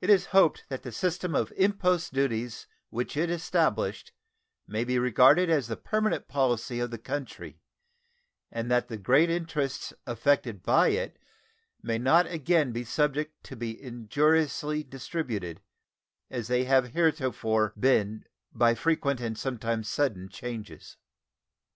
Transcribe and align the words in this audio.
It 0.00 0.10
is 0.10 0.26
hoped 0.34 0.64
that 0.68 0.82
the 0.82 0.90
system 0.90 1.32
of 1.36 1.52
impost 1.56 2.12
duties 2.12 2.66
which 2.90 3.16
it 3.16 3.30
established 3.30 4.10
may 4.66 4.82
be 4.82 4.98
regarded 4.98 5.48
as 5.48 5.68
the 5.68 5.76
permanent 5.76 6.26
policy 6.26 6.80
of 6.80 6.90
the 6.90 6.98
country, 6.98 7.60
and 8.50 8.68
that 8.68 8.88
the 8.88 8.96
great 8.96 9.30
interests 9.30 9.92
affected 10.08 10.60
by 10.60 10.88
it 10.88 11.20
may 11.84 11.98
not 11.98 12.26
again 12.26 12.72
be 12.72 12.82
subject 12.82 13.44
to 13.44 13.54
be 13.54 13.80
injuriously 13.80 14.82
disturbed, 14.82 15.60
as 16.28 16.48
they 16.48 16.64
have 16.64 16.88
heretofore 16.88 17.74
been 17.78 18.24
by 18.52 18.74
frequent 18.74 19.20
and 19.20 19.38
sometimes 19.38 19.88
sudden 19.88 20.30
changes. 20.30 20.96